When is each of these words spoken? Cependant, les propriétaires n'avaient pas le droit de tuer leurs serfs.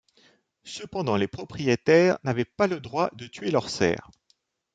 Cependant, 0.65 1.15
les 1.15 1.27
propriétaires 1.27 2.17
n'avaient 2.23 2.43
pas 2.43 2.65
le 2.65 2.79
droit 2.79 3.11
de 3.13 3.27
tuer 3.27 3.51
leurs 3.51 3.69
serfs. 3.69 4.09